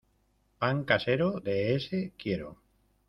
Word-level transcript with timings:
Pan 0.61 0.79
casero, 0.91 1.29
de 1.49 1.59
ése 1.75 2.01
quiero. 2.17 2.51